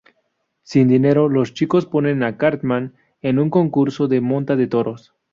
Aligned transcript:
Sin 0.63 0.87
dinero, 0.87 1.29
los 1.29 1.53
chicos 1.53 1.85
ponen 1.85 2.23
a 2.23 2.35
Cartman 2.35 2.95
en 3.21 3.37
un 3.37 3.51
concurso 3.51 4.07
de 4.07 4.19
monta 4.19 4.55
de 4.55 4.65
toros. 4.65 5.13